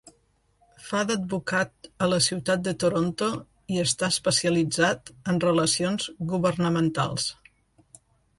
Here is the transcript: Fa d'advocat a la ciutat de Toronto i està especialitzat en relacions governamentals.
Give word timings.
Fa 0.85 1.01
d'advocat 1.09 1.89
a 2.05 2.07
la 2.13 2.17
ciutat 2.27 2.63
de 2.67 2.73
Toronto 2.83 3.27
i 3.75 3.77
està 3.83 4.09
especialitzat 4.15 5.13
en 5.35 5.39
relacions 5.45 6.09
governamentals. 6.35 7.29